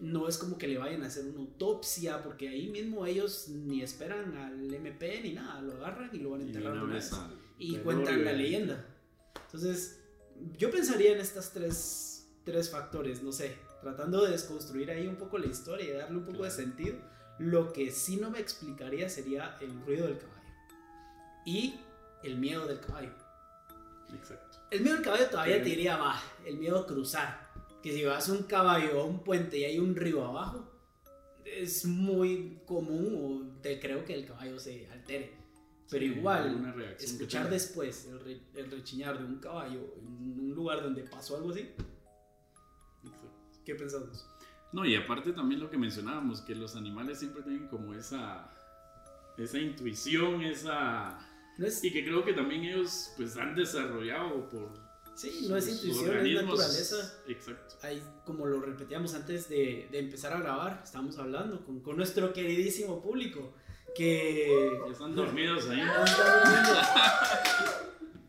[0.00, 3.82] No es como que le vayan a hacer una autopsia, porque ahí mismo ellos ni
[3.82, 6.84] esperan al MP ni nada, lo agarran y lo van a Y de enterrar de
[6.84, 7.10] una vez
[7.58, 8.86] y cuentan la y- leyenda.
[9.44, 10.00] Entonces,
[10.56, 15.36] yo pensaría en estas tres, tres factores, no sé, tratando de desconstruir ahí un poco
[15.36, 16.54] la historia y darle un poco de Claro.
[16.54, 16.96] sentido.
[17.40, 20.40] Lo que sí no me explicaría sería el ruido del caballo
[21.46, 21.80] y
[22.22, 23.12] el miedo del caballo.
[24.14, 24.58] Exacto.
[24.70, 25.62] El miedo del caballo todavía Sí.
[25.62, 27.50] te diría, va, el miedo a cruzar.
[27.82, 30.68] Que si vas un caballo a un puente y hay un río abajo,
[31.46, 33.14] es muy común
[33.56, 35.32] o te creo que el caballo se altere.
[35.88, 40.06] Pero Sí, igual, escuchar después el, re- el rechiñar de un caballo en
[40.40, 41.60] un lugar donde pasó algo así,
[43.02, 43.30] Exacto.
[43.64, 44.26] ¿qué pensamos?
[44.72, 48.50] No, y aparte también lo que mencionábamos, que los animales siempre tienen como esa,
[49.36, 51.18] esa intuición, esa...
[51.58, 54.72] No es, Y que creo que también ellos pues han desarrollado por...
[55.14, 57.20] sí, no es intuición, es naturaleza.
[57.26, 57.74] Exacto.
[57.82, 62.32] Ahí, como lo repetíamos antes de, de empezar a grabar, estábamos hablando con, con nuestro
[62.32, 63.54] queridísimo público
[63.94, 65.80] que Ya están dormidos ahí.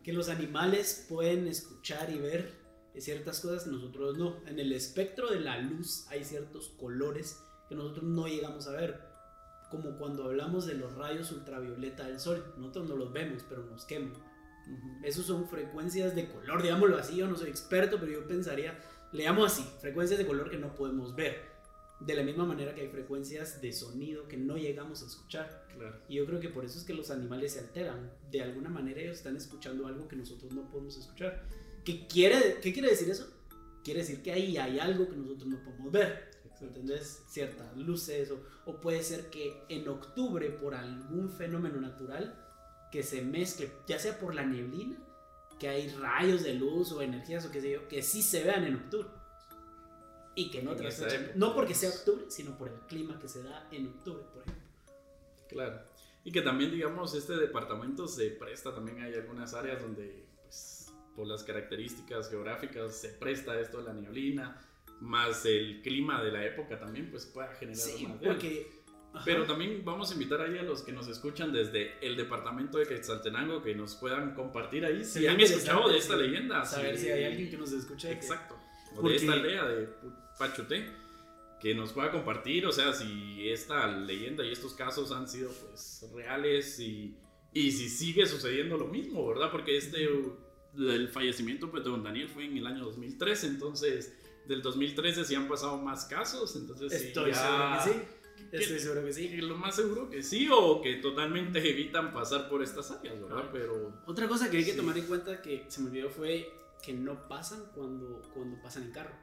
[0.02, 2.61] Que los animales pueden escuchar y ver
[3.00, 4.36] ciertas cosas que nosotros no.
[4.46, 9.00] En el espectro de la luz hay ciertos colores que nosotros no llegamos a ver.
[9.70, 12.54] Como cuando hablamos de los rayos ultravioleta del sol.
[12.58, 14.12] Nosotros no los vemos, pero nos queman.
[15.02, 17.16] Esos son frecuencias de color, digámoslo así.
[17.16, 18.78] Yo no soy experto, pero yo pensaría,
[19.12, 21.50] le llamo así, frecuencias de color que no podemos ver.
[22.00, 25.66] De la misma manera que hay frecuencias de sonido que no llegamos a escuchar.
[25.72, 25.96] Claro.
[26.08, 28.12] Y yo creo que por eso es que los animales se alteran.
[28.30, 31.46] De alguna manera ellos están escuchando algo que nosotros no podemos escuchar.
[31.84, 33.28] ¿Qué quiere, qué quiere decir eso?
[33.82, 36.30] Quiere decir que ahí hay algo que nosotros no podemos ver.
[36.60, 37.24] ¿Entendés?
[37.28, 42.38] Ciertas luces o, o puede ser que en octubre por algún fenómeno natural
[42.92, 44.96] que se mezcle, ya sea por la neblina,
[45.58, 48.64] que hay rayos de luz o energías o qué sé yo, que sí se vean
[48.64, 49.08] en octubre.
[50.34, 52.00] Y que en En otras esa fechas, no porque sea pues.
[52.00, 54.62] octubre, sino por el clima que se da en octubre, por ejemplo.
[55.48, 55.82] Claro.
[56.24, 60.26] Y que también, digamos, este departamento se presta también, hay algunas áreas donde,
[61.16, 64.60] por las características geográficas, se presta esto de la neblina,
[65.00, 68.82] más el clima de la época también, pues, pueda generar Sí, más porque...
[69.26, 72.86] Pero también vamos a invitar ahí a los que nos escuchan desde el departamento de
[72.86, 76.22] Quetzaltenango que nos puedan compartir ahí si han escuchado de esta sí.
[76.22, 76.64] leyenda.
[76.64, 77.04] saber sí.
[77.04, 78.08] si hay alguien que nos escuche.
[78.08, 78.56] que- Exacto.
[78.92, 79.88] O Porque- de esta aldea de
[80.38, 80.86] Pachuté
[81.60, 86.06] que nos pueda compartir, o sea, si esta leyenda y estos casos han sido pues
[86.14, 87.14] reales y,
[87.52, 89.50] y si sigue sucediendo lo mismo, ¿verdad?
[89.52, 90.08] Porque este
[90.76, 94.12] el fallecimiento pues, de don Daniel fue en el año 2003, entonces
[94.46, 98.08] del 2013 sí han pasado más casos, entonces sí, Estoy ya- seguro que sí.
[98.50, 99.28] ¿Qué- Estoy seguro que sí.
[99.30, 103.48] que lo más seguro que sí, o que totalmente evitan pasar por estas áreas, ¿verdad?
[103.52, 104.76] Pero Otra cosa que hay que Sí.
[104.76, 108.90] tomar en cuenta que se me olvidó fue que no pasan cuando, cuando pasan en
[108.92, 109.14] carro,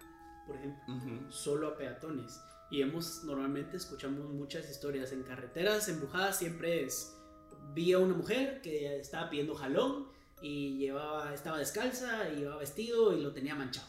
[0.48, 2.40] por ejemplo, ujú, solo a peatones.
[2.72, 7.16] Y hemos, normalmente escuchamos muchas historias en carreteras embrujadas, siempre es,
[7.74, 10.08] vi a una mujer que estaba pidiendo jalón
[10.42, 13.88] y llevaba, estaba descalza y llevaba vestido y lo tenía manchado.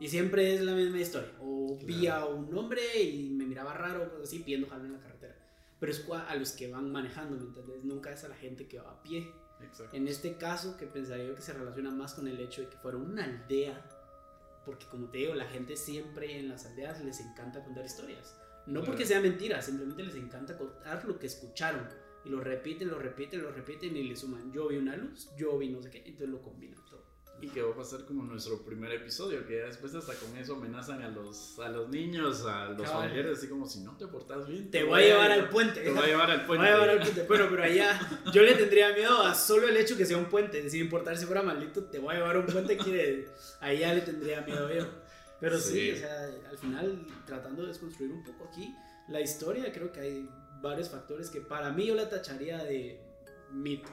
[0.00, 1.30] Y siempre es la misma historia.
[1.40, 4.98] O vi a un hombre y me miraba raro, cosas así, pidiendo jalón en la
[5.00, 5.36] carretera.
[5.78, 7.84] Pero es a los que van manejando, ¿me entiendes?
[7.84, 9.30] Nunca es a la gente que va a pie.
[9.60, 9.96] exacto.
[9.96, 12.76] En este caso, que pensaría yo que se relaciona más con el hecho de que
[12.78, 13.80] fuera una aldea,
[14.64, 18.36] porque como te digo, la gente siempre en las aldeas les encanta contar historias.
[18.66, 18.86] No Claro.
[18.86, 21.88] porque sea mentira, simplemente les encanta contar lo que escucharon.
[22.24, 24.52] Y lo repiten, lo repiten, lo repiten y le suman.
[24.52, 27.02] Yo vi una luz, yo vi no sé qué, entonces lo combinan todo.
[27.40, 31.02] Y que va a pasar como nuestro primer episodio, que después hasta con eso amenazan
[31.02, 33.08] a los, a los niños, a los Cabal.
[33.08, 34.70] familiares, así como si no te portas bien.
[34.70, 35.80] Te voy a llevar al puente.
[35.80, 36.62] Te voy a llevar al Te puente.
[36.64, 37.22] voy a llevar al puente.
[37.24, 40.70] Bueno, pero allá yo le tendría miedo a solo el hecho que sea un puente.
[40.70, 42.76] Sin importar si fuera maldito, te voy a llevar a un puente.
[42.76, 43.26] Quiere,
[43.60, 44.86] allá le tendría miedo yo.
[45.40, 45.72] Pero sí.
[45.72, 45.92] Sí.
[45.94, 48.72] o sea, al final, tratando de desconstruir un poco aquí
[49.08, 50.28] la historia, creo que hay
[50.62, 53.00] varios factores que para mí yo la tacharía de
[53.52, 53.90] mito.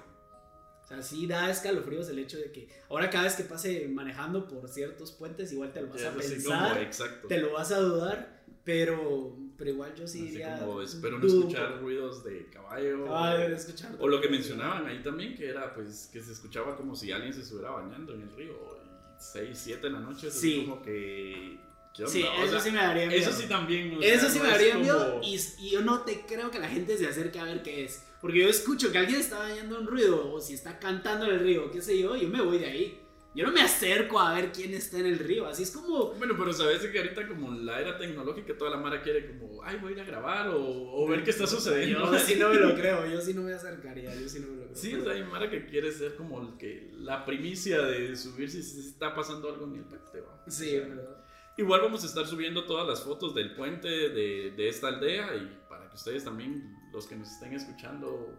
[0.83, 4.47] O sea, sí da escalofríos el hecho de que ahora cada vez que pase manejando
[4.47, 7.27] por ciertos puentes, igual te lo vas Ya a pensar, como, exacto.
[7.27, 10.57] te lo vas a dudar, pero, pero igual yo sí Así diría.
[10.59, 13.15] como espero no escuchar ruidos de caballo.
[13.15, 13.95] Ah, debe de escuchar.
[13.99, 17.33] O lo que mencionaban ahí también, que era pues que se escuchaba como si alguien
[17.33, 18.53] se estuviera bañando en el río.
[18.83, 20.61] Y 6, 7 de la noche, Sí.
[20.61, 21.59] es como que...
[22.05, 22.23] ¿qué Sí?
[22.23, 23.19] O eso sea, sí me daría miedo.
[23.21, 23.97] Eso sí también.
[23.97, 26.51] o sea, Eso sí no me daría como- miedo y, y yo no te creo
[26.51, 28.03] que la gente se acerque a ver qué es.
[28.21, 31.39] Porque yo escucho que alguien está bañando un ruido o si está cantando en el
[31.39, 32.99] río, qué sé yo, yo me voy de ahí.
[33.35, 35.45] Yo no me acerco a ver quién está en el río.
[35.45, 36.13] Así es como...
[36.15, 39.77] Bueno, pero sabes que ahorita como la era tecnológica, toda la mara quiere como, ay,
[39.79, 42.11] voy a ir a grabar o, o ver qué está sucediendo.
[42.11, 44.55] Yo sí no me lo creo, yo sí no me acercaría, yo sí no me
[44.57, 44.75] lo creo.
[44.75, 48.49] Sí, o sea, hay Mara que quiere ser como el que la primicia de subir
[48.49, 49.83] si está pasando algo en el.
[49.83, 50.43] ¿va?
[50.47, 51.18] Sí, O pero...
[51.59, 55.59] Igual vamos a estar subiendo todas las fotos del puente de, de esta aldea y
[55.67, 58.33] para que ustedes también, los que nos estén escuchando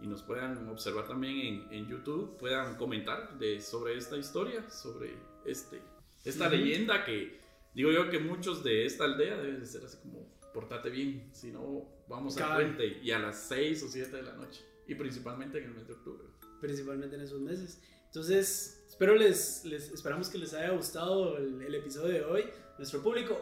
[0.00, 5.14] y nos puedan observar también en, en YouTube, puedan comentar de, sobre esta historia, sobre
[5.44, 5.80] este,
[6.24, 6.56] esta Ujú.
[6.56, 7.40] leyenda que
[7.74, 11.52] digo yo que muchos de esta aldea deben de ser así como, portate bien, si
[11.52, 12.62] no vamos al Cabal.
[12.76, 15.86] puente y a las 6 o 7 de la noche y principalmente en el mes
[15.86, 16.26] de octubre.
[16.60, 17.80] principalmente en esos meses.
[18.08, 22.44] Entonces, espero les, les esperamos que les haya gustado el, el episodio de hoy.
[22.78, 23.38] Nuestro público,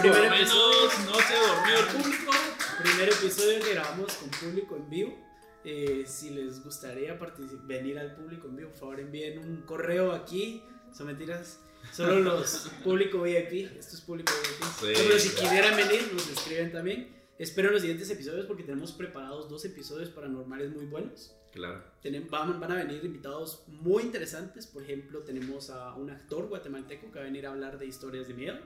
[0.00, 0.90] Primer episodio.
[1.06, 2.32] no se dormido el público.
[2.82, 5.18] primer episodio que grabamos con público en vivo.
[5.64, 7.18] Eh, si les gustaría
[7.64, 10.62] venir al público en vivo, por favor envíen un correo aquí.
[10.96, 11.58] Son mentiras.
[11.92, 13.76] Solo los público VIP.
[13.78, 14.70] Esto es público VIP.
[14.96, 17.16] Sí, Pero si quisieran venir, nos escriben también.
[17.38, 21.34] Espero los siguientes episodios porque tenemos preparados dos episodios paranormales muy bueos.
[21.52, 21.82] Claro.
[22.30, 24.66] Van, van a venir invitados muy interesantes.
[24.66, 28.28] Por ejemplo, tenemos a un actor guatemalteco que va a venir a hablar de historias
[28.28, 28.58] de miedo.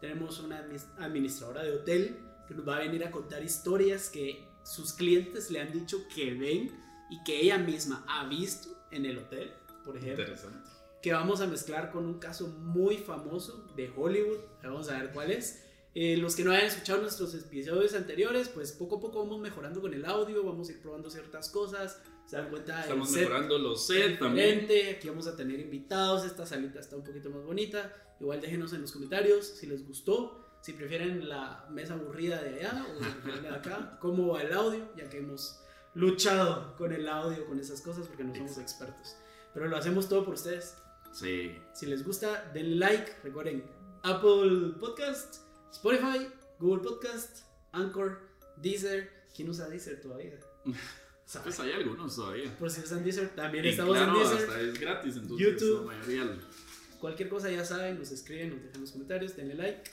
[0.00, 0.64] Tenemos una
[0.98, 5.60] administradora de hotel que nos va a venir a contar historias que sus clientes le
[5.60, 6.70] han dicho que ven
[7.10, 9.52] y que ella misma ha visto en el hotel,
[9.84, 10.24] por ejemplo.
[10.24, 10.70] Interesante.
[11.02, 14.38] Que vamos a mezclar con un caso muy famoso de Hollywood.
[14.62, 15.64] Vamos a ver cuál es.
[15.94, 19.80] Eh, los que no hayan escuchado nuestros episodios anteriores, pues poco a poco vamos mejorando
[19.80, 22.00] con el audio, vamos a ir probando ciertas cosas.
[22.28, 24.68] Se dan cuenta Estamos mejorando los sets también.
[24.94, 26.26] Aquí vamos a tener invitados.
[26.26, 27.90] Esta salita está un poquito más bonita.
[28.20, 30.44] Igual déjenos en los comentarios si les gustó.
[30.60, 33.98] Si prefieren la mesa aburrida de allá o la de acá.
[34.02, 35.62] Cómo va el audio, ya que hemos
[35.94, 39.16] luchado con el audio, con esas cosas, porque no somos expertos.
[39.54, 40.76] Pero lo hacemos todo por ustedes.
[41.12, 41.56] Sí.
[41.72, 43.10] Si les gusta, denle like.
[43.24, 43.64] Recuerden
[44.02, 45.36] Apple Podcast,
[45.72, 48.20] Spotify, Google Podcast, Anchor,
[48.58, 49.10] Deezer.
[49.34, 50.38] ¿Quién usa Deezer todavía?
[51.44, 52.56] Pues hay algunos todavía.
[52.58, 54.48] Por si usan Deezer, también Y estamos claro, en Deezer.
[54.48, 55.86] hasta es gratis, entonces YouTube.
[55.86, 56.58] la mayoría lo-
[57.00, 59.90] Cualquier cosa ya saben, nos escriben, nos dejan los comentarios, denle like.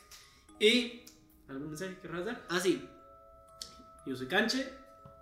[0.59, 1.03] Y.
[1.47, 2.43] ¿Algún mensaje que dar?
[2.49, 2.87] Ah, sí.
[4.07, 4.67] Yo soy Canche.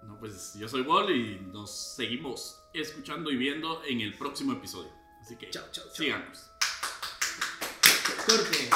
[0.04, 4.92] No, pues yo soy Wall y nos seguimos escuchando y viendo en el próximo episodio.
[5.22, 5.96] Así que Chao, chao, chao.
[5.96, 6.50] síganos.
[8.26, 8.70] Corte.